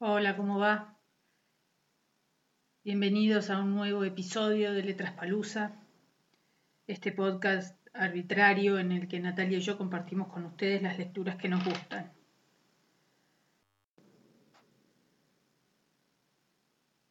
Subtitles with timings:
[0.00, 0.96] Hola, ¿cómo va?
[2.84, 5.72] Bienvenidos a un nuevo episodio de Letras Palusa,
[6.86, 11.48] este podcast arbitrario en el que Natalia y yo compartimos con ustedes las lecturas que
[11.48, 12.12] nos gustan.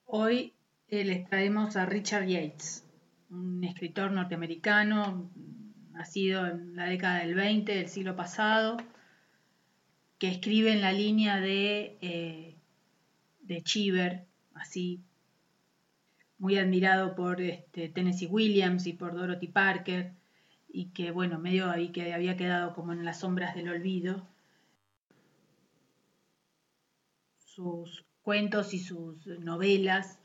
[0.05, 0.53] Hoy
[0.87, 2.87] eh, les traemos a Richard Yates,
[3.29, 5.29] un escritor norteamericano,
[5.91, 8.77] nacido en la década del 20 del siglo pasado,
[10.19, 12.46] que escribe en la línea de eh,
[13.47, 15.01] de Cheever, así
[16.37, 20.13] muy admirado por este, Tennessee Williams y por Dorothy Parker,
[20.69, 24.27] y que bueno, medio ahí que había quedado como en las sombras del olvido.
[27.39, 30.19] Sus cuentos y sus novelas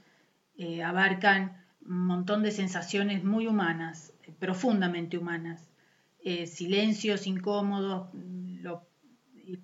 [0.58, 5.68] eh, abarcan un montón de sensaciones muy humanas, profundamente humanas,
[6.24, 8.08] eh, silencios incómodos,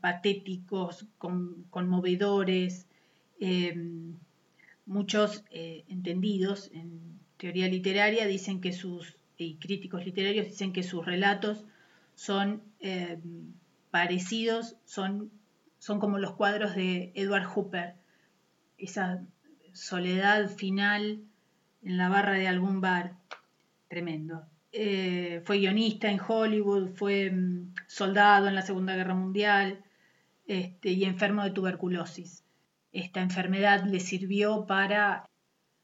[0.00, 1.06] patéticos,
[1.70, 2.86] conmovedores,
[3.40, 4.16] Em,
[4.86, 11.06] muchos eh, entendidos en teoría literaria dicen que sus, y críticos literarios dicen que sus
[11.06, 11.64] relatos
[12.14, 13.52] son em,
[13.92, 15.30] parecidos, son,
[15.78, 17.94] son como los cuadros de Edward Hooper,
[18.76, 19.22] esa
[19.72, 21.20] soledad final
[21.82, 23.14] en la barra de algún bar,
[23.88, 24.46] tremendo.
[24.72, 29.84] Eh, fue guionista en Hollywood, fue em, soldado en la Segunda Guerra Mundial
[30.46, 32.44] este, y enfermo de tuberculosis
[32.92, 35.28] esta enfermedad le sirvió para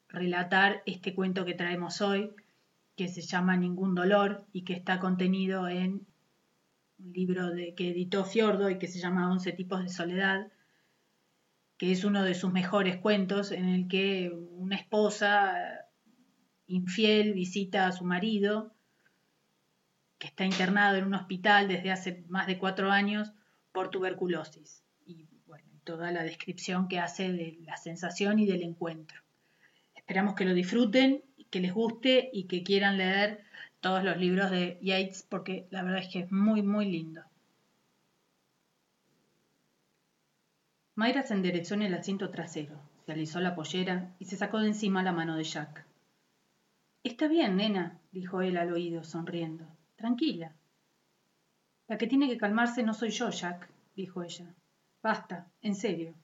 [0.08, 2.30] relatar este cuento que traemos hoy,
[2.96, 6.06] que se llama Ningún dolor y que está contenido en
[6.98, 10.52] un libro que editó Fiordo y que se llama Once tipos de soledad,
[11.76, 15.54] que es uno de sus mejores cuentos en el que una esposa
[16.66, 18.72] infiel visita a su marido,
[20.18, 23.32] que está internado en un hospital desde hace más de cuatro años
[23.72, 24.83] por tuberculosis
[25.84, 29.20] toda la descripción que hace de la sensación y del encuentro.
[29.94, 33.44] Esperamos que lo disfruten, que les guste y que quieran leer
[33.80, 37.22] todos los libros de Yates porque la verdad es que es muy, muy lindo.
[40.96, 44.68] Mayra se enderezó en el asiento trasero, se alisó la pollera y se sacó de
[44.68, 45.84] encima la mano de Jack.
[47.02, 49.66] Está bien, nena, dijo él al oído, sonriendo.
[49.96, 50.52] Tranquila.
[51.88, 54.46] La que tiene que calmarse no soy yo, Jack, dijo ella.
[55.04, 56.14] Basta, en serio.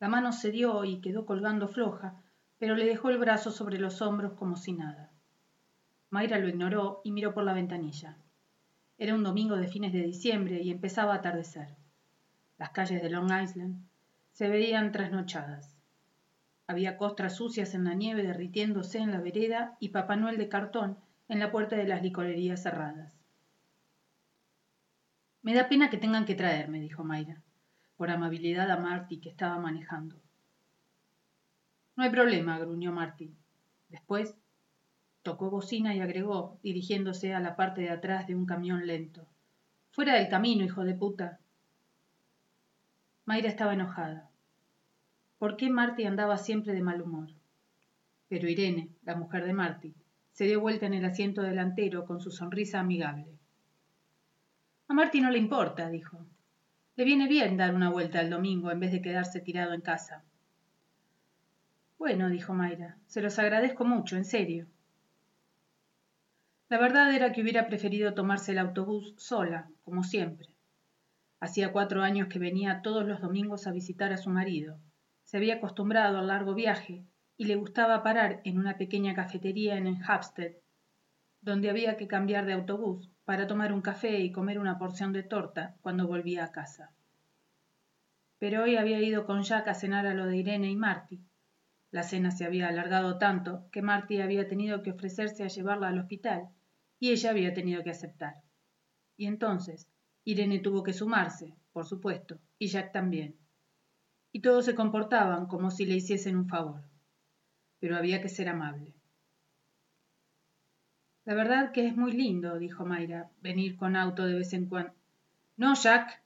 [0.00, 2.20] La mano cedió y quedó colgando floja,
[2.58, 5.12] pero le dejó el brazo sobre los hombros como si nada.
[6.10, 8.16] Mayra lo ignoró y miró por la ventanilla.
[8.98, 11.68] Era un domingo de fines de diciembre y empezaba a atardecer.
[12.58, 13.86] Las calles de Long Island
[14.32, 15.76] se veían trasnochadas.
[16.66, 20.98] Había costras sucias en la nieve derritiéndose en la vereda y Papá Noel de cartón
[21.28, 23.21] en la puerta de las licorerías cerradas.
[25.42, 27.42] Me da pena que tengan que traerme, dijo Mayra,
[27.96, 30.16] por amabilidad a Marty, que estaba manejando.
[31.96, 33.34] No hay problema, gruñó Marty.
[33.88, 34.36] Después
[35.22, 39.26] tocó bocina y agregó, dirigiéndose a la parte de atrás de un camión lento.
[39.90, 41.40] Fuera del camino, hijo de puta.
[43.24, 44.30] Mayra estaba enojada.
[45.38, 47.30] ¿Por qué Marty andaba siempre de mal humor?
[48.28, 49.94] Pero Irene, la mujer de Marty,
[50.32, 53.41] se dio vuelta en el asiento delantero con su sonrisa amigable.
[54.92, 56.18] A Marty no le importa, dijo.
[56.96, 60.22] Le viene bien dar una vuelta el domingo en vez de quedarse tirado en casa.
[61.96, 64.66] Bueno, dijo Mayra, se los agradezco mucho, en serio.
[66.68, 70.48] La verdad era que hubiera preferido tomarse el autobús sola, como siempre.
[71.40, 74.78] Hacía cuatro años que venía todos los domingos a visitar a su marido.
[75.24, 77.02] Se había acostumbrado al largo viaje
[77.38, 80.52] y le gustaba parar en una pequeña cafetería en Hampstead,
[81.40, 85.22] donde había que cambiar de autobús para tomar un café y comer una porción de
[85.22, 86.92] torta cuando volvía a casa.
[88.38, 91.22] Pero hoy había ido con Jack a cenar a lo de Irene y Marty.
[91.92, 95.98] La cena se había alargado tanto que Marty había tenido que ofrecerse a llevarla al
[95.98, 96.48] hospital
[96.98, 98.42] y ella había tenido que aceptar.
[99.16, 99.88] Y entonces
[100.24, 103.36] Irene tuvo que sumarse, por supuesto, y Jack también.
[104.32, 106.82] Y todos se comportaban como si le hiciesen un favor.
[107.78, 108.94] Pero había que ser amable.
[111.24, 114.92] La verdad que es muy lindo, dijo Mayra, venir con auto de vez en cuando.
[115.56, 116.20] No, Jack.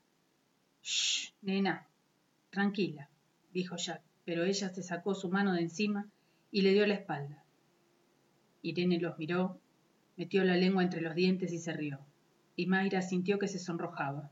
[0.83, 1.87] Shh, nena.
[2.49, 3.11] Tranquila,
[3.53, 6.07] dijo Jack, pero ella se sacó su mano de encima
[6.51, 7.45] y le dio la espalda.
[8.63, 9.61] Irene los miró,
[10.17, 12.01] metió la lengua entre los dientes y se rió,
[12.57, 14.31] y Mayra sintió que se sonrojaba.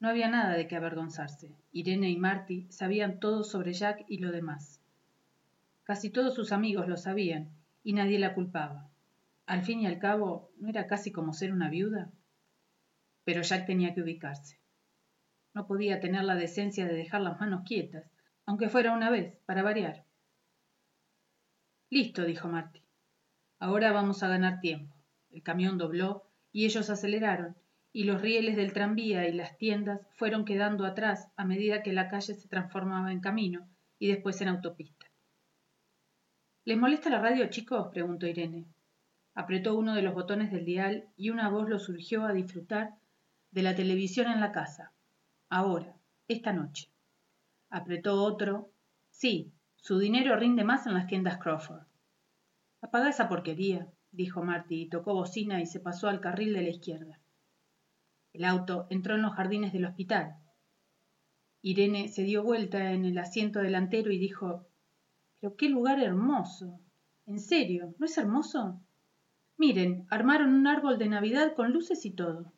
[0.00, 1.52] No había nada de qué avergonzarse.
[1.72, 4.80] Irene y Marty sabían todo sobre Jack y lo demás.
[5.84, 7.50] Casi todos sus amigos lo sabían,
[7.84, 8.91] y nadie la culpaba.
[9.46, 12.12] Al fin y al cabo, ¿no era casi como ser una viuda?
[13.24, 14.60] Pero Jack tenía que ubicarse.
[15.54, 18.10] No podía tener la decencia de dejar las manos quietas,
[18.46, 20.04] aunque fuera una vez, para variar.
[21.90, 22.82] Listo, dijo Marty.
[23.58, 24.96] Ahora vamos a ganar tiempo.
[25.30, 27.56] El camión dobló y ellos aceleraron,
[27.92, 32.08] y los rieles del tranvía y las tiendas fueron quedando atrás a medida que la
[32.08, 33.68] calle se transformaba en camino
[33.98, 35.06] y después en autopista.
[36.64, 37.88] ¿Les molesta la radio, chicos?
[37.92, 38.66] preguntó Irene.
[39.34, 42.94] Apretó uno de los botones del dial y una voz lo surgió a disfrutar
[43.50, 44.92] de la televisión en la casa.
[45.48, 45.96] Ahora,
[46.28, 46.90] esta noche.
[47.70, 48.70] Apretó otro.
[49.10, 51.86] Sí, su dinero rinde más en las tiendas Crawford.
[52.82, 56.70] Apaga esa porquería, dijo Marty y tocó bocina y se pasó al carril de la
[56.70, 57.20] izquierda.
[58.32, 60.36] El auto entró en los jardines del hospital.
[61.60, 64.66] Irene se dio vuelta en el asiento delantero y dijo
[65.40, 66.80] Pero qué lugar hermoso.
[67.26, 67.94] ¿En serio?
[67.98, 68.80] ¿No es hermoso?
[69.56, 72.52] Miren, armaron un árbol de Navidad con luces y todo.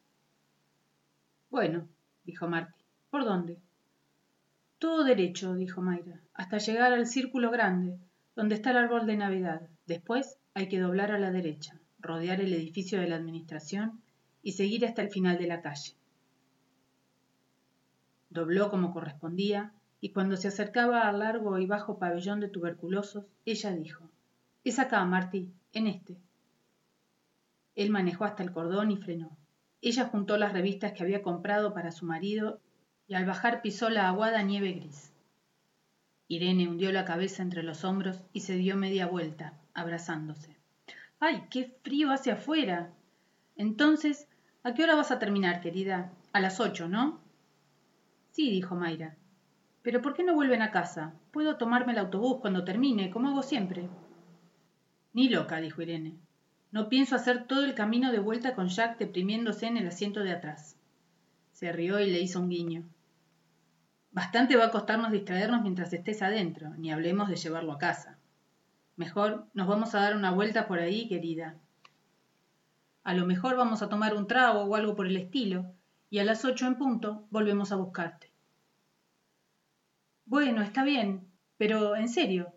[1.50, 1.88] Bueno,
[2.24, 2.84] dijo Marty.
[3.10, 3.60] ¿Por dónde?
[4.78, 7.98] Todo derecho, dijo Mayra, hasta llegar al círculo grande,
[8.34, 9.68] donde está el árbol de Navidad.
[9.86, 14.02] Después hay que doblar a la derecha, rodear el edificio de la Administración
[14.42, 15.94] y seguir hasta el final de la calle.
[18.30, 23.70] Dobló como correspondía y cuando se acercaba al largo y bajo pabellón de tuberculosos, ella
[23.70, 24.10] dijo,
[24.64, 26.16] Es acá, Martí, en este.
[27.74, 29.36] Él manejó hasta el cordón y frenó.
[29.80, 32.60] Ella juntó las revistas que había comprado para su marido
[33.06, 35.12] y al bajar pisó la aguada nieve gris.
[36.26, 40.56] Irene hundió la cabeza entre los hombros y se dio media vuelta, abrazándose.
[41.20, 42.92] ¡Ay, qué frío hace afuera!
[43.56, 44.28] Entonces,
[44.62, 46.12] ¿a qué hora vas a terminar, querida?
[46.32, 47.20] A las ocho, ¿no?
[48.30, 49.16] Sí, dijo Mayra.
[49.82, 51.14] Pero ¿por qué no vuelven a casa?
[51.30, 53.88] Puedo tomarme el autobús cuando termine, como hago siempre.
[55.12, 56.16] Ni loca, dijo Irene.
[56.74, 60.32] No pienso hacer todo el camino de vuelta con Jack deprimiéndose en el asiento de
[60.32, 60.76] atrás.
[61.52, 62.82] Se rió y le hizo un guiño.
[64.10, 68.18] Bastante va a costarnos distraernos mientras estés adentro, ni hablemos de llevarlo a casa.
[68.96, 71.54] Mejor nos vamos a dar una vuelta por ahí, querida.
[73.04, 75.66] A lo mejor vamos a tomar un trago o algo por el estilo,
[76.10, 78.32] y a las ocho en punto volvemos a buscarte.
[80.26, 81.24] Bueno, está bien,
[81.56, 82.52] pero en serio.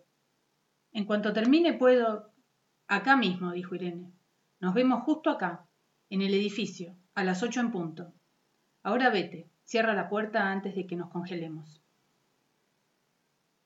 [0.90, 2.27] En cuanto termine puedo.
[2.90, 4.10] Acá mismo, dijo Irene.
[4.60, 5.66] Nos vemos justo acá,
[6.08, 8.14] en el edificio, a las ocho en punto.
[8.82, 11.82] Ahora vete, cierra la puerta antes de que nos congelemos.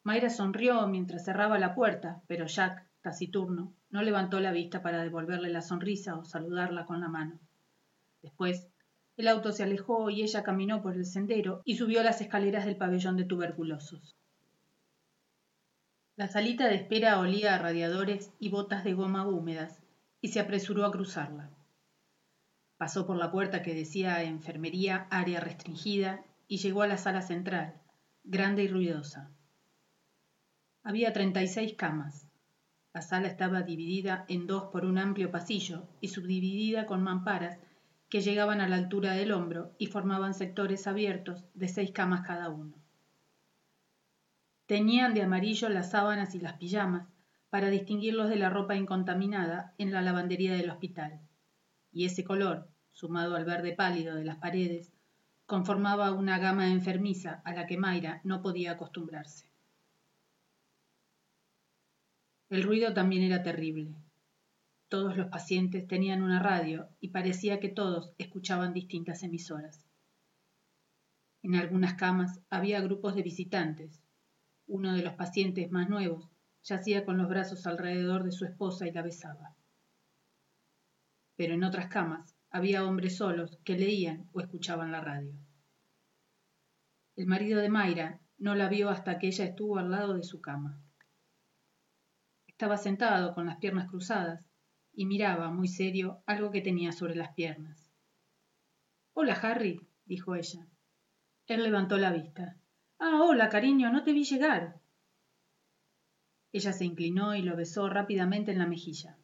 [0.03, 5.51] Mayra sonrió mientras cerraba la puerta, pero Jack, taciturno, no levantó la vista para devolverle
[5.51, 7.39] la sonrisa o saludarla con la mano.
[8.23, 8.67] Después,
[9.17, 12.77] el auto se alejó y ella caminó por el sendero y subió las escaleras del
[12.77, 14.17] pabellón de tuberculosos.
[16.15, 19.81] La salita de espera olía a radiadores y botas de goma húmedas
[20.21, 21.51] y se apresuró a cruzarla.
[22.77, 27.81] Pasó por la puerta que decía enfermería área restringida y llegó a la sala central,
[28.25, 29.31] grande y ruidosa.
[30.83, 32.29] Había treinta y seis camas.
[32.93, 37.59] La sala estaba dividida en dos por un amplio pasillo y subdividida con mamparas
[38.11, 42.51] que llegaban a la altura del hombro y formaban sectores abiertos de seis camas cada
[42.51, 42.82] uno.
[44.67, 47.09] Teñían de amarillo las sábanas y las pijamas
[47.51, 51.21] para distinguirlos de la ropa incontaminada en la lavandería del hospital.
[51.91, 54.93] Y ese color, sumado al verde pálido de las paredes,
[55.47, 59.47] conformaba una gama enfermiza a la que Mayra no podía acostumbrarse.
[62.49, 63.95] El ruido también era terrible.
[64.89, 69.87] Todos los pacientes tenían una radio y parecía que todos escuchaban distintas emisoras.
[71.43, 74.02] En algunas camas había grupos de visitantes,
[74.73, 76.31] uno de los pacientes más nuevos
[76.63, 79.55] yacía con los brazos alrededor de su esposa y la besaba.
[81.37, 85.35] Pero en otras camas había hombres solos que leían o escuchaban la radio.
[87.17, 90.41] El marido de Mayra no la vio hasta que ella estuvo al lado de su
[90.41, 90.81] cama.
[92.47, 94.49] Estaba sentado con las piernas cruzadas
[94.95, 97.93] y miraba muy serio algo que tenía sobre las piernas.
[99.13, 100.67] Hola, Harry, dijo ella.
[101.47, 102.57] Él levantó la vista.
[103.05, 104.81] Ah, hola, cariño, no te vi llegar.
[106.53, 109.19] Ella se inclinó y lo besó rápidamente en la mejilla.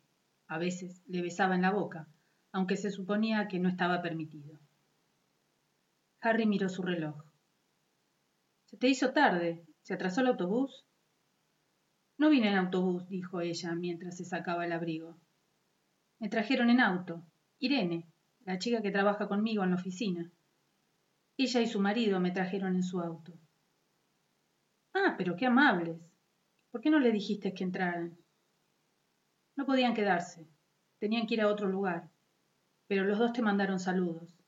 [0.48, 2.08] A veces le besaba en la boca,
[2.50, 4.58] aunque se suponía que no estaba permitido.
[6.20, 7.22] Harry miró su reloj.
[8.64, 9.64] Se te hizo tarde.
[9.82, 10.84] ¿Se atrasó el autobús?
[12.16, 15.20] No vine en autobús, dijo ella mientras se sacaba el abrigo.
[16.18, 17.22] Me trajeron en auto.
[17.60, 18.08] Irene,
[18.44, 20.32] la chica que trabaja conmigo en la oficina.
[21.36, 23.38] Ella y su marido me trajeron en su auto.
[24.94, 25.98] Ah, pero qué amables.
[26.70, 28.16] ¿Por qué no le dijiste que entraran?
[29.56, 30.46] No podían quedarse.
[30.98, 32.10] Tenían que ir a otro lugar.
[32.86, 34.38] Pero los dos te mandaron saludos.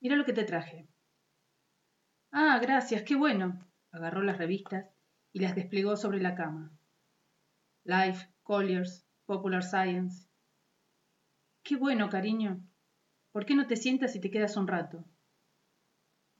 [0.00, 0.86] Mira lo que te traje.
[2.30, 3.58] Ah, gracias, qué bueno.
[3.90, 4.86] Agarró las revistas
[5.32, 6.70] y las desplegó sobre la cama.
[7.84, 10.28] Life, Colliers, Popular Science.
[11.62, 12.60] Qué bueno, cariño.
[13.32, 15.04] ¿Por qué no te sientas y te quedas un rato?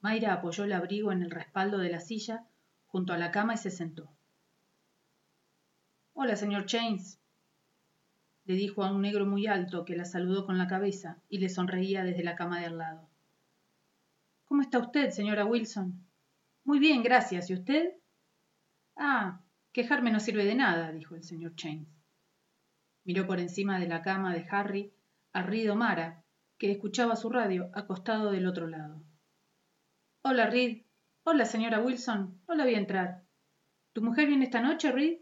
[0.00, 2.46] Mayra apoyó el abrigo en el respaldo de la silla
[2.86, 4.10] junto a la cama y se sentó.
[6.12, 7.20] Hola, señor Chains,
[8.44, 11.48] le dijo a un negro muy alto que la saludó con la cabeza y le
[11.48, 13.08] sonreía desde la cama de al lado.
[14.46, 16.06] ¿Cómo está usted, señora Wilson?
[16.64, 17.50] Muy bien, gracias.
[17.50, 17.92] ¿Y usted?
[18.96, 21.88] Ah, quejarme no sirve de nada, dijo el señor Chains.
[23.04, 24.92] Miró por encima de la cama de Harry
[25.32, 26.24] a Reed O'Mara,
[26.56, 29.02] que escuchaba su radio acostado del otro lado.
[30.22, 30.82] Hola, Reed.
[31.22, 32.42] Hola, señora Wilson.
[32.46, 33.22] Hola, voy a entrar.
[33.92, 35.20] ¿Tu mujer viene esta noche, Reed?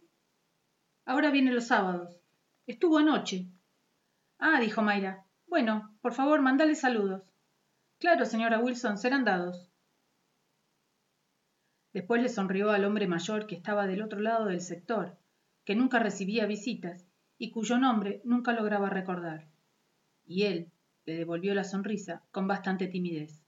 [1.04, 2.18] Ahora viene los sábados.
[2.66, 3.46] Estuvo anoche.
[4.38, 5.26] Ah, dijo Mayra.
[5.46, 7.22] Bueno, por favor, mandale saludos.
[7.98, 9.70] Claro, señora Wilson, serán dados.
[11.92, 15.18] Después le sonrió al hombre mayor que estaba del otro lado del sector,
[15.64, 19.46] que nunca recibía visitas y cuyo nombre nunca lograba recordar.
[20.24, 20.72] Y él
[21.04, 23.45] le devolvió la sonrisa con bastante timidez.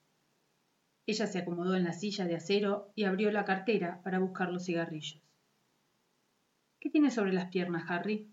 [1.09, 4.67] Ella se acomodó en la silla de acero y abrió la cartera para buscar los
[4.67, 5.23] cigarrillos.
[6.79, 8.29] ¿Qué tiene sobre las piernas, Harry?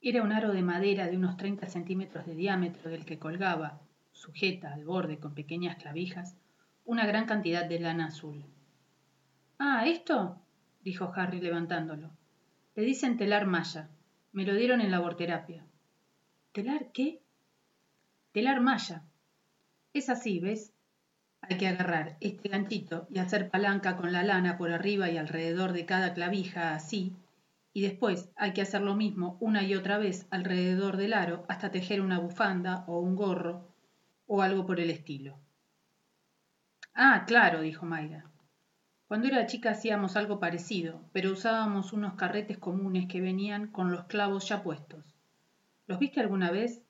[0.00, 4.72] Era un aro de madera de unos treinta centímetros de diámetro del que colgaba, sujeta
[4.72, 6.34] al borde con pequeñas clavijas,
[6.86, 8.46] una gran cantidad de lana azul.
[9.58, 10.40] Ah, ¿esto?
[10.80, 12.10] dijo Harry levantándolo.
[12.74, 13.90] Le dicen telar malla.
[14.32, 15.66] Me lo dieron en laborterapia.
[16.52, 17.20] ¿Telar qué?
[18.32, 19.04] Telar malla.
[19.92, 20.73] Es así, ¿ves?
[21.48, 25.72] Hay que agarrar este ganchito y hacer palanca con la lana por arriba y alrededor
[25.72, 27.14] de cada clavija, así,
[27.74, 31.70] y después hay que hacer lo mismo una y otra vez alrededor del aro hasta
[31.70, 33.68] tejer una bufanda o un gorro
[34.26, 35.38] o algo por el estilo.
[36.94, 38.30] Ah, claro, dijo Mayra.
[39.08, 44.04] Cuando era chica hacíamos algo parecido, pero usábamos unos carretes comunes que venían con los
[44.04, 45.04] clavos ya puestos.
[45.86, 46.83] ¿Los viste alguna vez?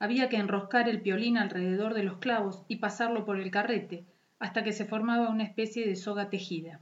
[0.00, 4.06] Había que enroscar el piolín alrededor de los clavos y pasarlo por el carrete
[4.38, 6.80] hasta que se formaba una especie de soga tejida.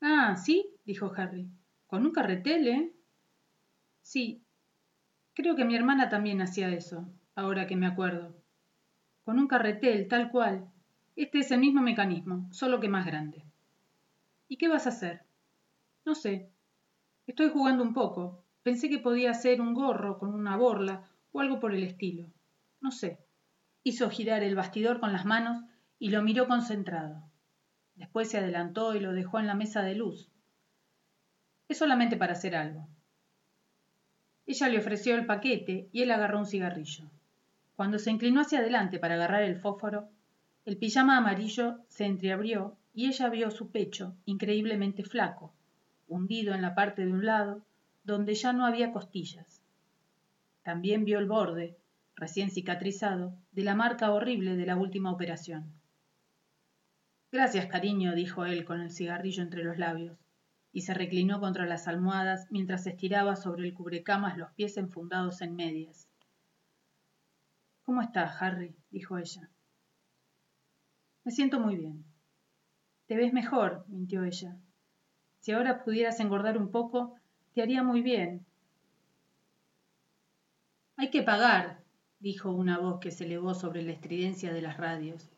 [0.00, 0.70] Ah, ¿sí?
[0.86, 1.48] dijo Harry.
[1.88, 2.92] ¿Con un carretel, eh?
[4.02, 4.40] Sí.
[5.34, 8.36] Creo que mi hermana también hacía eso, ahora que me acuerdo.
[9.24, 10.70] Con un carretel, tal cual.
[11.16, 13.44] Este es el mismo mecanismo, solo que más grande.
[14.46, 15.22] ¿Y qué vas a hacer?
[16.04, 16.48] No sé.
[17.26, 18.44] Estoy jugando un poco.
[18.62, 22.26] Pensé que podía hacer un gorro con una borla o algo por el estilo.
[22.80, 23.18] No sé.
[23.82, 25.64] Hizo girar el bastidor con las manos
[25.98, 27.22] y lo miró concentrado.
[27.94, 30.30] Después se adelantó y lo dejó en la mesa de luz.
[31.68, 32.88] Es solamente para hacer algo.
[34.46, 37.10] Ella le ofreció el paquete y él agarró un cigarrillo.
[37.76, 40.08] Cuando se inclinó hacia adelante para agarrar el fósforo,
[40.64, 45.52] el pijama amarillo se entreabrió y ella vio su pecho, increíblemente flaco,
[46.08, 47.62] hundido en la parte de un lado,
[48.04, 49.61] donde ya no había costillas.
[50.62, 51.76] También vio el borde,
[52.14, 55.72] recién cicatrizado, de la marca horrible de la última operación.
[57.32, 60.18] Gracias, cariño, dijo él con el cigarrillo entre los labios,
[60.72, 65.54] y se reclinó contra las almohadas mientras estiraba sobre el cubrecamas los pies enfundados en
[65.54, 66.08] medias.
[67.84, 68.76] ¿Cómo estás, Harry?
[68.90, 69.50] dijo ella.
[71.24, 72.04] Me siento muy bien.
[73.06, 74.56] Te ves mejor, mintió ella.
[75.40, 77.16] Si ahora pudieras engordar un poco,
[77.54, 78.46] te haría muy bien.
[81.02, 81.82] Hay que pagar,
[82.20, 85.32] dijo una voz que se elevó sobre la estridencia de las radios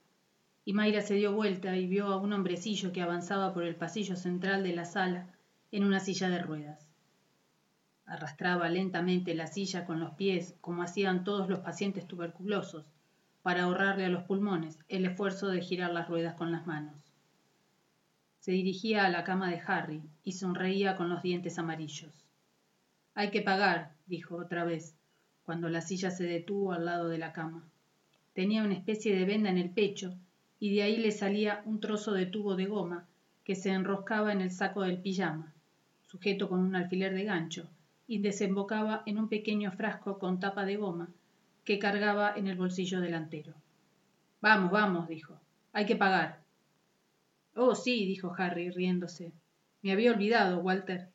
[0.62, 4.14] y Mayra se dio vuelta y vio a un hombrecillo que avanzaba por el pasillo
[4.14, 5.32] central de la sala
[5.72, 6.90] en una silla de ruedas.
[8.04, 12.92] Arrastraba lentamente la silla con los pies, como hacían todos los pacientes tuberculosos,
[13.40, 17.10] para ahorrarle a los pulmones el esfuerzo de girar las ruedas con las manos.
[18.38, 22.12] Se dirigía a la cama de Harry y sonreía con los dientes amarillos.
[23.14, 24.98] Hay que pagar, dijo otra vez,
[25.44, 27.64] cuando la silla se detuvo al lado de la cama.
[28.32, 30.14] Tenía una especie de venda en el pecho
[30.58, 33.06] y de ahí le salía un trozo de tubo de goma
[33.44, 35.52] que se enroscaba en el saco del pijama,
[36.02, 37.68] sujeto con un alfiler de gancho,
[38.06, 41.08] y desembocaba en un pequeño frasco con tapa de goma
[41.64, 43.52] que cargaba en el bolsillo delantero.
[44.40, 45.38] Vamos, vamos, dijo.
[45.72, 46.40] Hay que pagar.
[47.54, 49.32] Oh, sí, dijo Harry, riéndose.
[49.82, 51.08] Me había olvidado, Walter.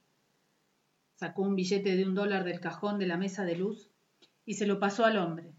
[1.15, 3.88] Sacó un billete de un dólar del cajón de la mesa de luz
[4.49, 5.53] y se lo pasó al hombre,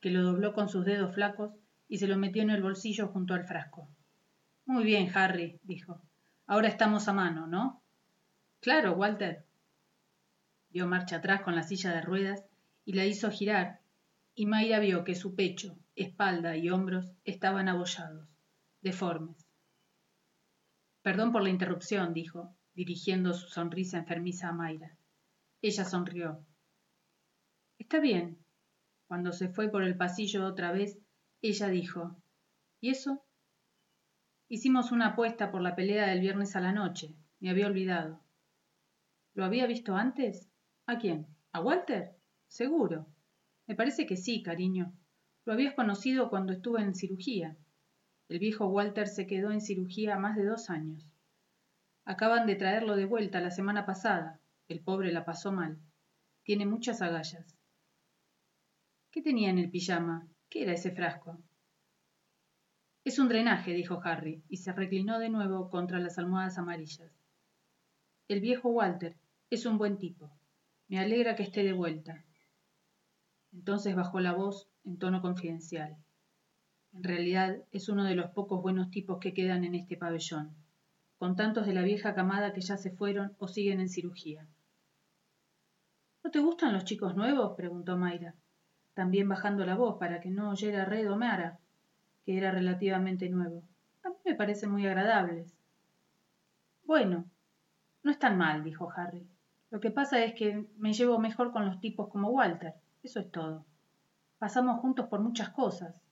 [0.00, 1.50] que lo dobló con sus dedos flacos
[1.88, 3.88] y se lo metió en el bolsillo junto al frasco.
[4.64, 6.00] Muy bien, Harry, dijo.
[6.46, 7.82] Ahora estamos a mano, ¿no?
[8.60, 9.44] Claro, Walter.
[10.70, 12.44] Dio marcha atrás con la silla de ruedas
[12.84, 13.80] y la hizo girar,
[14.36, 18.28] y Mayra vio que su pecho, espalda y hombros estaban abollados,
[18.82, 19.48] deformes.
[21.02, 24.96] Perdón por la interrupción, dijo, dirigiendo su sonrisa enfermiza a Mayra.
[25.60, 26.44] Ella sonrió.
[27.78, 28.38] Está bien.
[29.06, 30.98] Cuando se fue por el pasillo otra vez,
[31.40, 32.20] ella dijo,
[32.80, 33.24] ¿Y eso?
[34.48, 37.14] Hicimos una apuesta por la pelea del viernes a la noche.
[37.40, 38.20] Me había olvidado.
[39.34, 40.50] ¿Lo había visto antes?
[40.86, 41.26] ¿A quién?
[41.52, 42.16] ¿A Walter?
[42.48, 43.06] Seguro.
[43.66, 44.92] Me parece que sí, cariño.
[45.44, 47.56] Lo habías conocido cuando estuve en cirugía.
[48.28, 51.10] El viejo Walter se quedó en cirugía más de dos años.
[52.04, 54.40] Acaban de traerlo de vuelta la semana pasada.
[54.66, 55.78] El pobre la pasó mal.
[56.42, 57.57] Tiene muchas agallas.
[59.18, 60.28] ¿Qué tenía en el pijama?
[60.48, 61.36] ¿Qué era ese frasco?
[63.02, 67.10] Es un drenaje, dijo Harry, y se reclinó de nuevo contra las almohadas amarillas.
[68.28, 69.16] El viejo Walter
[69.50, 70.30] es un buen tipo.
[70.86, 72.24] Me alegra que esté de vuelta.
[73.52, 75.96] Entonces bajó la voz en tono confidencial.
[76.92, 80.54] En realidad es uno de los pocos buenos tipos que quedan en este pabellón,
[81.16, 84.46] con tantos de la vieja camada que ya se fueron o siguen en cirugía.
[86.22, 87.56] ¿No te gustan los chicos nuevos?
[87.56, 88.36] preguntó Mayra,
[88.98, 91.60] también bajando la voz para que no oyera Red Mara,
[92.24, 93.62] que era relativamente nuevo.
[94.02, 95.56] A mí me parecen muy agradables.
[96.82, 97.24] Bueno,
[98.02, 99.24] no están mal, dijo Harry.
[99.70, 102.74] Lo que pasa es que me llevo mejor con los tipos como Walter.
[103.04, 103.64] Eso es todo.
[104.40, 106.02] Pasamos juntos por muchas cosas.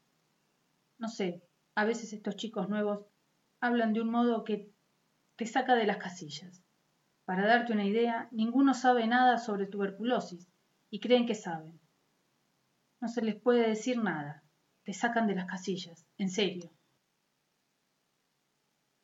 [0.99, 1.43] No sé,
[1.75, 3.05] a veces estos chicos nuevos
[3.59, 4.71] hablan de un modo que
[5.35, 6.63] te saca de las casillas.
[7.25, 10.49] Para darte una idea, ninguno sabe nada sobre tuberculosis
[10.89, 11.81] y creen que saben.
[13.01, 14.43] No se les puede decir nada.
[14.85, 16.71] Te sacan de las casillas, en serio.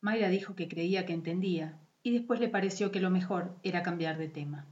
[0.01, 4.19] Mayra dijo que creía que entendía, y después le pareció que lo mejor era cambiar
[4.19, 4.67] de tema.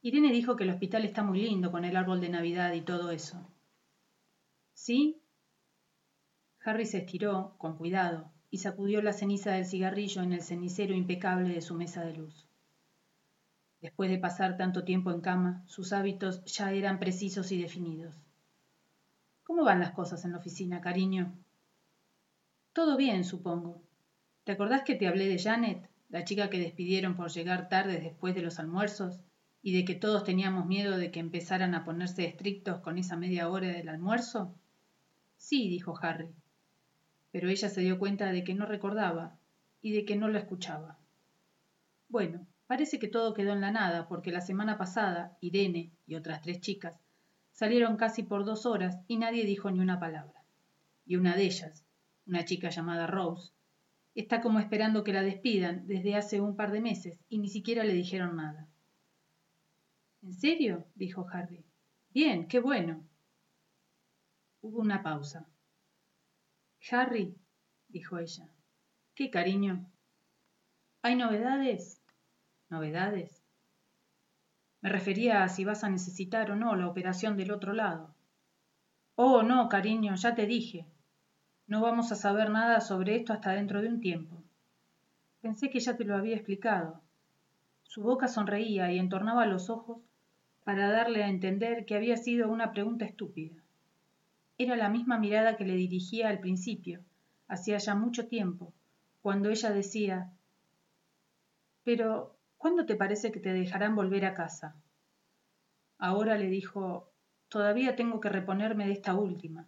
[0.00, 3.10] Irene dijo que el hospital está muy lindo con el árbol de Navidad y todo
[3.10, 3.38] eso.
[4.74, 5.22] ¿Sí?
[6.64, 11.54] Harry se estiró, con cuidado, y sacudió la ceniza del cigarrillo en el cenicero impecable
[11.54, 12.46] de su mesa de luz.
[13.82, 18.14] Después de pasar tanto tiempo en cama, sus hábitos ya eran precisos y definidos.
[19.42, 21.36] ¿Cómo van las cosas en la oficina, cariño?
[22.72, 23.82] Todo bien, supongo.
[24.44, 28.36] ¿Te acordás que te hablé de Janet, la chica que despidieron por llegar tarde después
[28.36, 29.20] de los almuerzos
[29.62, 33.48] y de que todos teníamos miedo de que empezaran a ponerse estrictos con esa media
[33.48, 34.54] hora del almuerzo?
[35.36, 36.28] Sí, dijo Harry,
[37.32, 39.40] pero ella se dio cuenta de que no recordaba
[39.80, 41.00] y de que no la escuchaba.
[42.08, 46.40] Bueno, parece que todo quedó en la nada, porque la semana pasada Irene y otras
[46.40, 46.98] tres chicas
[47.50, 50.42] salieron casi por dos horas y nadie dijo ni una palabra.
[51.04, 51.84] Y una de ellas,
[52.24, 53.52] una chica llamada Rose,
[54.14, 57.84] está como esperando que la despidan desde hace un par de meses y ni siquiera
[57.84, 58.66] le dijeron nada.
[60.22, 60.86] ¿En serio?
[60.94, 61.66] dijo Harry.
[62.08, 63.06] Bien, qué bueno.
[64.62, 65.46] Hubo una pausa.
[66.90, 67.36] Harry,
[67.88, 68.48] dijo ella.
[69.14, 69.92] ¿Qué cariño?
[71.02, 72.01] ¿Hay novedades?
[72.72, 73.42] ¿Novedades?
[74.80, 78.14] Me refería a si vas a necesitar o no la operación del otro lado.
[79.14, 80.86] Oh, no, cariño, ya te dije.
[81.66, 84.42] No vamos a saber nada sobre esto hasta dentro de un tiempo.
[85.42, 87.02] Pensé que ya te lo había explicado.
[87.82, 89.98] Su boca sonreía y entornaba los ojos
[90.64, 93.54] para darle a entender que había sido una pregunta estúpida.
[94.56, 97.00] Era la misma mirada que le dirigía al principio,
[97.48, 98.72] hacía ya mucho tiempo,
[99.20, 100.32] cuando ella decía
[101.84, 104.76] Pero, ¿cuándo te parece que te dejarán volver a casa?
[105.98, 107.12] Ahora le dijo
[107.48, 109.66] Todavía tengo que reponerme de esta última.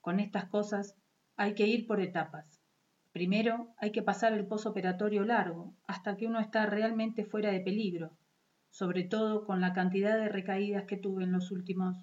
[0.00, 0.96] Con estas cosas
[1.36, 2.60] hay que ir por etapas.
[3.12, 8.18] Primero hay que pasar el posoperatorio largo, hasta que uno está realmente fuera de peligro,
[8.70, 11.96] sobre todo con la cantidad de recaídas que tuve en los últimos.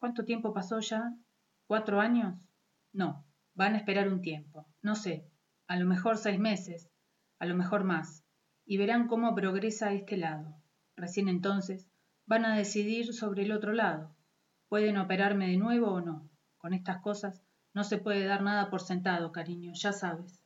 [0.00, 1.14] ¿Cuánto tiempo pasó ya?
[1.68, 2.34] ¿Cuatro años?
[2.92, 5.30] No, van a esperar un tiempo, no sé,
[5.68, 6.90] a lo mejor seis meses,
[7.38, 8.27] a lo mejor más,
[8.70, 10.54] y verán cómo progresa este lado.
[10.94, 11.88] Recién entonces
[12.26, 14.14] van a decidir sobre el otro lado.
[14.68, 16.28] Pueden operarme de nuevo o no.
[16.58, 20.44] Con estas cosas no se puede dar nada por sentado, cariño, ya sabes.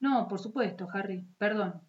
[0.00, 1.82] No, por supuesto, Harry, perdón.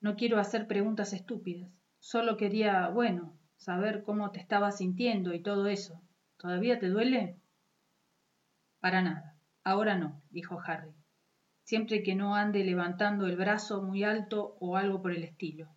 [0.00, 1.72] No quiero hacer preguntas estúpidas.
[1.98, 6.00] Solo quería, bueno, saber cómo te estabas sintiendo y todo eso.
[6.36, 7.40] ¿Todavía te duele?
[8.78, 9.36] Para nada.
[9.64, 10.94] Ahora no, dijo Harry.
[11.64, 15.68] Siempre que no ande levantando el brazo muy alto o algo por el estilo.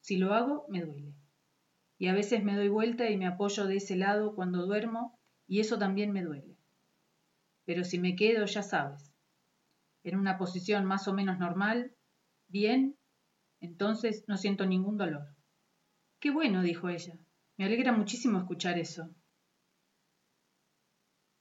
[0.00, 1.14] Si lo hago, me duele.
[1.98, 5.60] Y a veces me doy vuelta y me apoyo de ese lado cuando duermo y
[5.60, 6.56] eso también me duele.
[7.64, 9.12] Pero si me quedo, ya sabes,
[10.04, 11.92] en una posición más o menos normal,
[12.52, 12.98] Bien,
[13.60, 15.34] entonces no siento ningún dolor.
[16.20, 17.18] Qué bueno, dijo ella.
[17.56, 19.08] Me alegra muchísimo escuchar eso.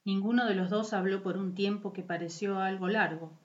[0.04, 3.38] Ninguno de los dos habló por un tiempo que pareció algo largo,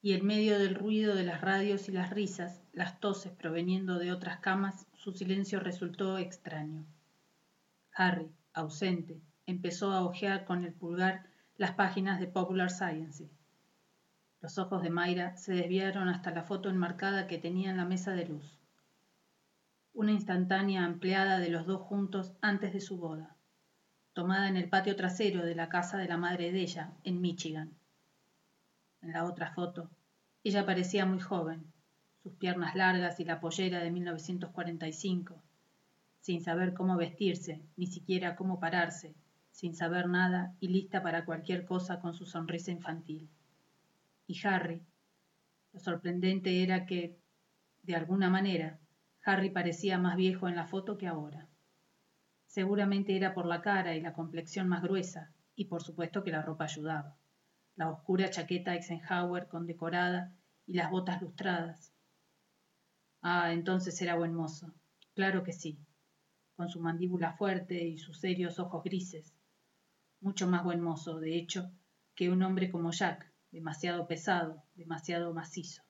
[0.00, 4.10] y en medio del ruido de las radios y las risas, las toses proveniendo de
[4.10, 6.86] otras camas, su silencio resultó extraño.
[7.94, 11.26] Harry, ausente, empezó a hojear con el pulgar
[11.58, 13.28] las páginas de Popular Science.
[14.40, 18.12] Los ojos de Mayra se desviaron hasta la foto enmarcada que tenía en la mesa
[18.12, 18.58] de luz.
[19.92, 23.33] Una instantánea ampliada de los dos juntos antes de su boda,
[24.14, 27.72] tomada en el patio trasero de la casa de la madre de ella, en Michigan.
[29.02, 29.90] En la otra foto,
[30.44, 31.64] ella parecía muy joven,
[32.22, 35.42] sus piernas largas y la pollera de 1945,
[36.20, 39.16] sin saber cómo vestirse, ni siquiera cómo pararse,
[39.50, 43.28] sin saber nada y lista para cualquier cosa con su sonrisa infantil.
[44.28, 44.80] Y Harry,
[45.72, 47.18] lo sorprendente era que,
[47.82, 48.78] de alguna manera,
[49.24, 51.48] Harry parecía más viejo en la foto que ahora.
[52.54, 56.40] Seguramente era por la cara y la complexión más gruesa, y por supuesto que la
[56.40, 57.16] ropa ayudaba.
[57.74, 60.32] La oscura chaqueta Eisenhower condecorada
[60.64, 61.92] y las botas lustradas.
[63.22, 64.72] Ah, entonces era buen mozo.
[65.16, 65.80] Claro que sí.
[66.54, 69.34] Con su mandíbula fuerte y sus serios ojos grises,
[70.20, 71.72] mucho más buen mozo, de hecho,
[72.14, 75.82] que un hombre como Jack, demasiado pesado, demasiado macizo.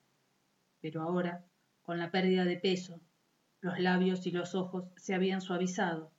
[0.81, 1.45] Pero ahora,
[1.83, 3.03] con la pérdida de peso,
[3.61, 6.15] los labios y los ojos se habían suavizado,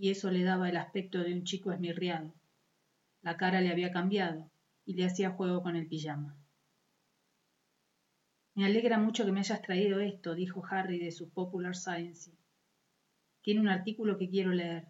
[0.00, 2.32] y eso le daba el aspecto de un chico esmirriado.
[3.20, 4.50] La cara le había cambiado,
[4.86, 6.38] y le hacía juego con el pijama.
[8.54, 12.32] Me alegra mucho que me hayas traído esto, dijo Harry de su Popular Science.
[13.42, 14.86] Tiene un artículo que quiero leer.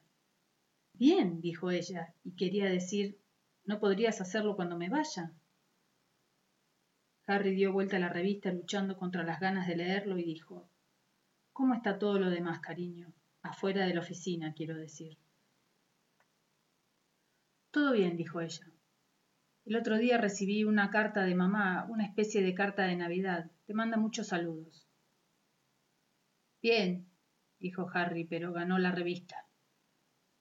[0.92, 3.18] Bien, dijo ella, y quería decir,
[3.64, 5.32] ¿no podrías hacerlo cuando me vaya?
[7.26, 10.68] Harry dio vuelta a la revista luchando contra las ganas de leerlo y dijo,
[11.52, 13.12] ¿Cómo está todo lo demás, cariño?
[13.42, 15.16] Afuera de la oficina, quiero decir.
[17.70, 18.66] Todo bien, dijo ella.
[19.64, 23.50] El otro día recibí una carta de mamá, una especie de carta de Navidad.
[23.66, 24.88] Te manda muchos saludos.
[26.62, 27.06] Bien,
[27.58, 29.46] dijo Harry, pero ganó la revista.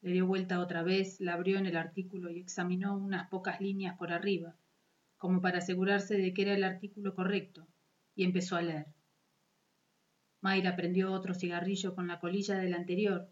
[0.01, 3.97] Le dio vuelta otra vez, la abrió en el artículo y examinó unas pocas líneas
[3.97, 4.55] por arriba,
[5.17, 7.67] como para asegurarse de que era el artículo correcto,
[8.15, 8.87] y empezó a leer.
[10.41, 13.29] Mayra prendió otro cigarrillo con la colilla del anterior,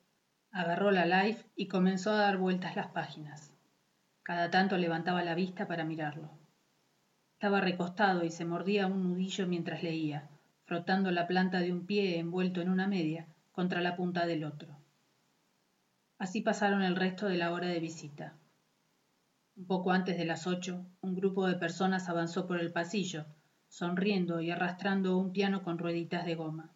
[0.52, 3.54] agarró la Life y comenzó a dar vueltas las páginas.
[4.24, 6.30] Cada tanto levantaba la vista para mirarlo.
[7.34, 10.28] Estaba recostado y se mordía un nudillo mientras leía,
[10.66, 14.76] frotando la planta de un pie envuelto en una media contra la punta del otro.
[16.18, 18.34] Así pasaron el resto de la hora de visita.
[19.56, 23.26] Un poco antes de las ocho, un grupo de personas avanzó por el pasillo,
[23.70, 26.74] sonriendo y arrastrando un piano con rueditas de goma.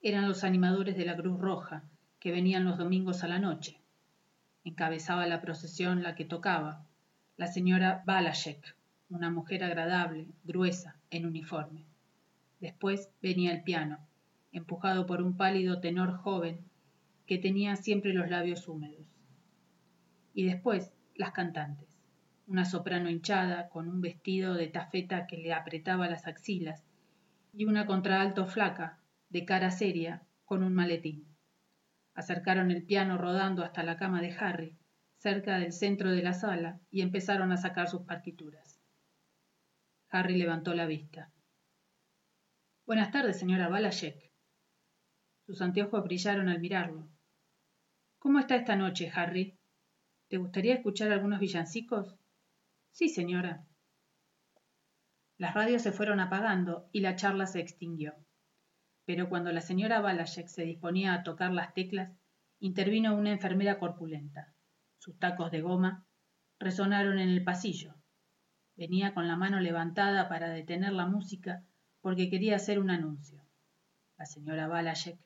[0.00, 1.82] Eran los animadores de la Cruz Roja,
[2.20, 3.80] que venían los domingos a la noche.
[4.62, 6.86] Encabezaba la procesión la que tocaba,
[7.36, 8.76] la señora Balashek,
[9.10, 11.84] una mujer agradable, gruesa, en uniforme.
[12.60, 13.98] Después venía el piano,
[14.52, 16.60] empujado por un pálido tenor joven
[17.26, 19.06] que tenía siempre los labios húmedos.
[20.32, 21.88] Y después las cantantes,
[22.46, 26.84] una soprano hinchada con un vestido de tafeta que le apretaba las axilas
[27.52, 28.97] y una contraalto flaca,
[29.28, 31.36] de cara seria, con un maletín.
[32.14, 34.78] Acercaron el piano rodando hasta la cama de Harry,
[35.16, 38.80] cerca del centro de la sala, y empezaron a sacar sus partituras.
[40.10, 41.30] Harry levantó la vista.
[42.86, 44.32] Buenas tardes, señora Balashek.
[45.44, 47.08] Sus anteojos brillaron al mirarlo.
[48.18, 49.58] ¿Cómo está esta noche, Harry?
[50.28, 52.16] ¿Te gustaría escuchar algunos villancicos?
[52.90, 53.66] Sí, señora.
[55.36, 58.14] Las radios se fueron apagando y la charla se extinguió.
[59.08, 62.12] Pero cuando la señora Balashek se disponía a tocar las teclas,
[62.60, 64.52] intervino una enfermera corpulenta.
[64.98, 66.04] Sus tacos de goma
[66.58, 67.94] resonaron en el pasillo.
[68.76, 71.64] Venía con la mano levantada para detener la música
[72.02, 73.42] porque quería hacer un anuncio.
[74.18, 75.18] La señora Balashek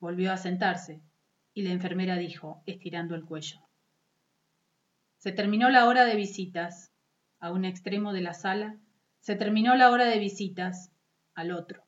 [0.00, 1.00] volvió a sentarse
[1.54, 3.58] y la enfermera dijo, estirando el cuello.
[5.16, 6.92] Se terminó la hora de visitas.
[7.40, 8.76] A un extremo de la sala.
[9.20, 10.92] Se terminó la hora de visitas.
[11.34, 11.84] Al otro.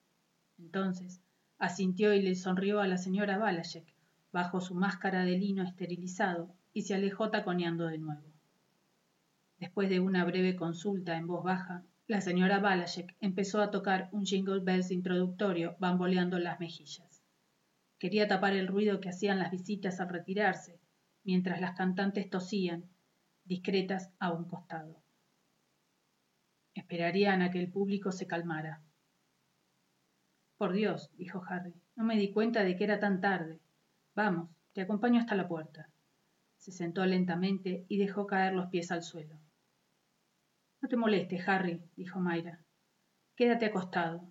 [0.58, 1.20] Entonces,
[1.58, 3.94] asintió y le sonrió a la señora Balashek,
[4.32, 8.32] bajo su máscara de lino esterilizado, y se alejó taconeando de nuevo.
[9.58, 14.24] Después de una breve consulta en voz baja, la señora Balashek empezó a tocar un
[14.26, 17.24] jingle bells introductorio, bamboleando las mejillas.
[17.98, 20.78] Quería tapar el ruido que hacían las visitas al retirarse,
[21.24, 22.84] mientras las cantantes tosían,
[23.44, 25.02] discretas a un costado.
[26.74, 28.82] Esperarían a que el público se calmara.
[30.56, 33.60] Por Dios, dijo Harry, no me di cuenta de que era tan tarde.
[34.14, 35.88] Vamos, Te acompaño hasta la puerta.
[36.58, 39.38] Se sentó lentamente y dejó caer los pies al suelo.
[40.82, 42.60] No te molestes, Harry, dijo Mayra.
[43.36, 44.30] Quédate acostado.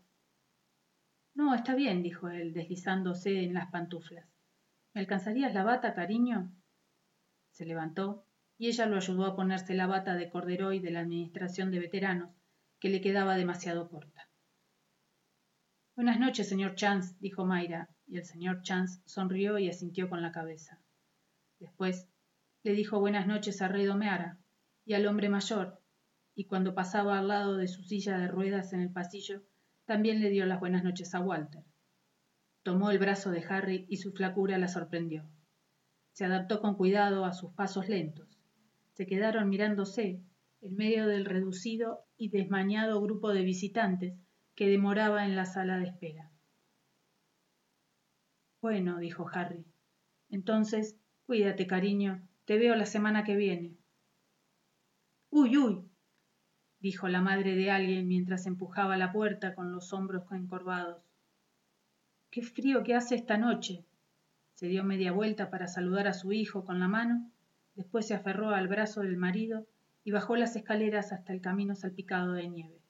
[1.33, 4.27] No, está bien, dijo él, deslizándose en las pantuflas.
[4.93, 6.51] ¿Me alcanzarías la bata, cariño?
[7.49, 8.25] Se levantó
[8.57, 12.29] y ella lo ayudó a ponerse la bata de corderoy de la Administración de Veteranos,
[12.79, 14.29] que le quedaba demasiado corta.
[15.95, 20.34] Buenas noches, señor Chance, dijo Mayra, y el señor Chance sonrió y asintió con la
[20.34, 20.81] cabeza.
[21.58, 22.10] Después
[22.63, 24.38] le dijo buenas noches a Rey Domeara
[24.84, 25.81] y al hombre mayor,
[26.36, 29.43] y cuando pasaba al lado de su silla de ruedas en el pasillo,
[29.86, 31.63] también le dio las buenas noches a Walter.
[32.63, 35.23] Tomó el brazo de Harry y su flacura la sorprendió.
[36.12, 38.38] Se adaptó con cuidado a sus pasos lentos.
[38.91, 40.21] Se quedaron mirándose
[40.60, 44.24] en medio del reducido y desmañado grupo de visitantes
[44.55, 46.31] que demoraba en la sala de espera.
[48.61, 49.65] Bueno, dijo Harry.
[50.29, 52.27] Entonces, cuídate, cariño.
[52.45, 53.77] Te veo la semana que viene.
[55.29, 55.89] Uy, uy,
[56.79, 61.03] dijo la madre de alguien mientras empujaba la puerta con los hombros encorvados.
[62.31, 63.85] Qué frío que hace esta noche.
[64.53, 67.29] Se dio media vuelta para saludar a su hijo con la mano,
[67.75, 69.67] después se aferró al brazo del marido
[70.03, 72.85] y bajó las escaleras hasta el camino salpicado de nieve.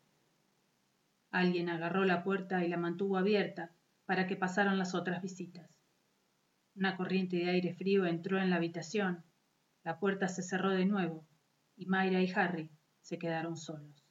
[1.35, 3.73] Alguien agarró la puerta y la mantuvo abierta
[4.05, 5.81] para que pasaran las otras visitas.
[6.75, 9.21] Una corriente de aire frío entró en la habitación,
[9.83, 11.27] la puerta se cerró de nuevo
[11.75, 12.71] y Mayra y Harry
[13.01, 14.07] se quedaron solos.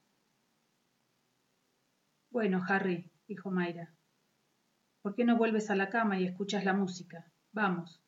[2.29, 3.95] Bueno, Harry, dijo Mayra,
[5.01, 7.33] ¿Por qué no vuelves a la cama y escuchas la música?
[7.53, 8.03] Vamos.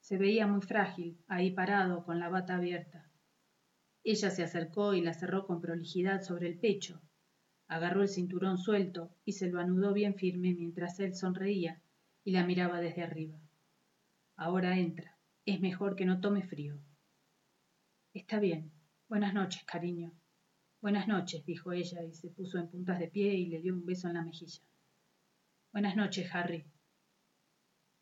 [0.00, 3.08] Se veía muy frágil, ahí parado, con la bata abierta.
[4.02, 7.00] Ella se acercó y la cerró con prolijidad sobre el pecho.
[7.72, 11.80] Agarró el cinturón suelto y se lo anudó bien firme mientras él sonreía
[12.22, 13.40] y la miraba desde arriba.
[14.36, 15.16] Ahora entra.
[15.46, 16.78] Es mejor que no tome frío.
[18.12, 18.70] Está bien.
[19.08, 20.12] Buenas noches, cariño.
[20.82, 23.86] Buenas noches, dijo ella y se puso en puntas de pie y le dio un
[23.86, 24.60] beso en la mejilla.
[25.72, 26.66] Buenas noches, Harry.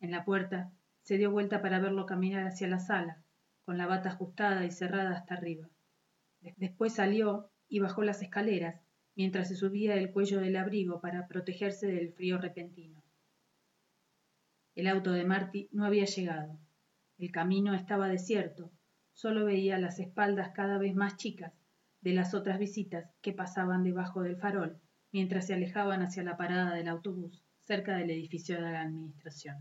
[0.01, 3.23] En la puerta se dio vuelta para verlo caminar hacia la sala,
[3.63, 5.69] con la bata ajustada y cerrada hasta arriba.
[6.57, 8.81] Después salió y bajó las escaleras,
[9.15, 13.03] mientras se subía el cuello del abrigo para protegerse del frío repentino.
[14.75, 16.57] El auto de Marty no había llegado.
[17.17, 18.71] El camino estaba desierto,
[19.13, 21.53] solo veía las espaldas cada vez más chicas
[22.01, 24.79] de las otras visitas que pasaban debajo del farol
[25.11, 29.57] mientras se alejaban hacia la parada del autobús cerca del edificio de la administración.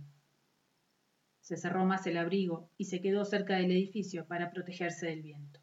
[1.40, 5.60] Se cerró más el abrigo y se quedó cerca del edificio para protegerse del viento.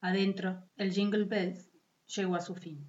[0.00, 1.70] Adentro, el Jingle Bells
[2.06, 2.86] llegó a su fin.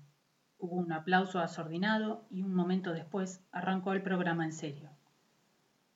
[0.63, 4.91] Hubo un aplauso asordinado y un momento después arrancó el programa en serio.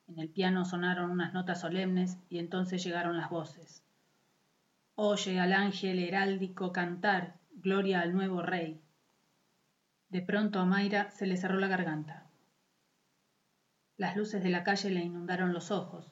[0.08, 3.84] En el piano sonaron unas notas solemnes y entonces llegaron las voces.
[4.96, 8.82] Oye al ángel heráldico cantar, gloria al nuevo rey.
[10.10, 12.26] De pronto a Mayra se le cerró la garganta.
[13.98, 16.12] Las luces de la calle le inundaron los ojos.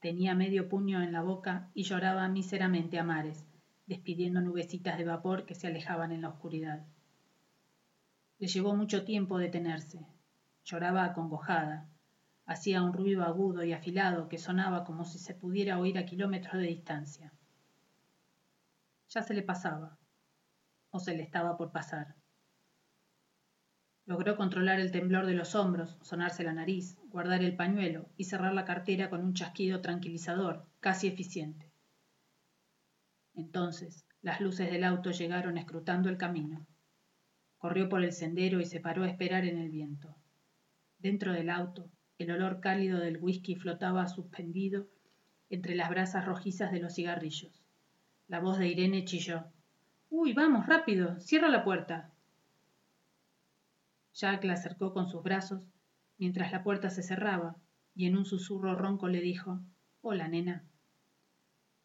[0.00, 3.44] Tenía medio puño en la boca y lloraba míseramente a mares,
[3.86, 6.86] despidiendo nubecitas de vapor que se alejaban en la oscuridad.
[8.42, 10.04] Le llevó mucho tiempo detenerse.
[10.64, 11.88] Lloraba acongojada.
[12.44, 16.54] Hacía un ruido agudo y afilado que sonaba como si se pudiera oír a kilómetros
[16.54, 17.32] de distancia.
[19.10, 19.96] Ya se le pasaba,
[20.90, 22.16] o se le estaba por pasar.
[24.06, 28.54] Logró controlar el temblor de los hombros, sonarse la nariz, guardar el pañuelo y cerrar
[28.54, 31.70] la cartera con un chasquido tranquilizador, casi eficiente.
[33.34, 36.66] Entonces, las luces del auto llegaron escrutando el camino.
[37.62, 40.16] Corrió por el sendero y se paró a esperar en el viento.
[40.98, 44.88] Dentro del auto, el olor cálido del whisky flotaba suspendido
[45.48, 47.62] entre las brasas rojizas de los cigarrillos.
[48.26, 49.44] La voz de Irene chilló.
[50.10, 52.10] Uy, vamos, rápido, cierra la puerta.
[54.12, 55.62] Jack la acercó con sus brazos
[56.18, 57.54] mientras la puerta se cerraba
[57.94, 59.60] y en un susurro ronco le dijo
[60.00, 60.64] Hola, nena.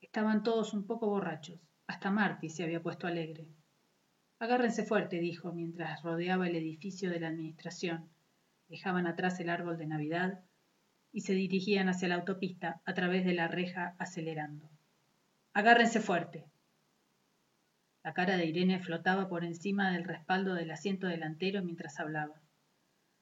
[0.01, 1.59] Estaban todos un poco borrachos.
[1.85, 3.47] Hasta Marty se había puesto alegre.
[4.39, 8.07] Agárrense fuerte, dijo, mientras rodeaba el edificio de la administración.
[8.69, 10.43] Dejaban atrás el árbol de Navidad
[11.11, 14.69] y se dirigían hacia la autopista a través de la reja acelerando.
[15.53, 16.45] Agárrense fuerte.
[18.03, 22.39] La cara de Irene flotaba por encima del respaldo del asiento delantero mientras hablaba.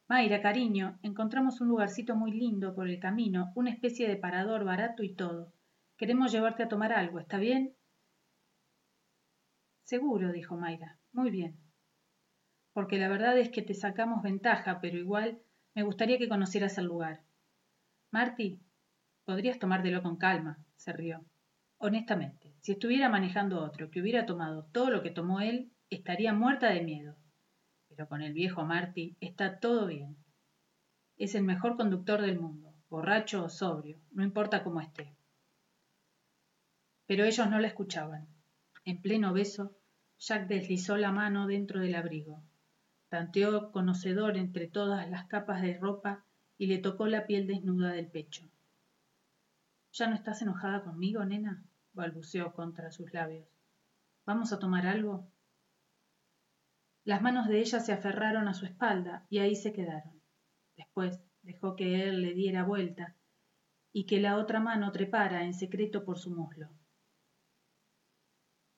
[0.10, 5.02] Mayra, cariño, encontramos un lugarcito muy lindo por el camino, una especie de parador barato
[5.02, 5.54] y todo.
[5.96, 7.74] Queremos llevarte a tomar algo, ¿está bien?
[9.86, 11.00] Seguro, dijo Mayra.
[11.16, 11.58] Muy bien.
[12.74, 15.40] Porque la verdad es que te sacamos ventaja, pero igual
[15.74, 17.22] me gustaría que conocieras el lugar.
[18.12, 18.60] Marty,
[19.26, 21.26] Podrías tomártelo con calma, se rió.
[21.80, 26.70] Honestamente, si estuviera manejando otro que hubiera tomado todo lo que tomó él, estaría muerta
[26.70, 27.16] de miedo.
[27.90, 30.16] Pero con el viejo Marty está todo bien.
[31.18, 35.16] Es el mejor conductor del mundo, borracho o sobrio, no importa cómo esté.
[37.08, 38.28] Pero ellos no la escuchaban.
[38.84, 39.76] En pleno beso,
[40.28, 42.42] Jack deslizó la mano dentro del abrigo,
[43.10, 46.26] tanteó conocedor entre todas las capas de ropa
[46.58, 48.50] y le tocó la piel desnuda del pecho.
[49.92, 51.64] ¿Ya no estás enojada conmigo, nena?
[51.94, 53.48] balbuceó contra sus labios.
[54.26, 55.30] ¿Vamos a tomar algo?
[57.04, 60.20] Las manos de ella se aferraron a su espalda y ahí se quedaron.
[60.76, 63.16] Después dejó que él le diera vuelta
[63.94, 66.72] y que la otra mano trepara en secreto por su muslo.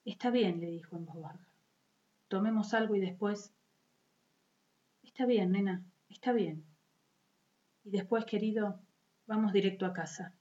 [0.07, 1.49] Está bien, le dijo en voz baja.
[2.29, 3.53] Tomemos algo y después.
[5.03, 6.63] Está bien, nena, está bien.
[7.83, 8.79] Y después, querido,
[9.25, 10.33] vamos directo a casa.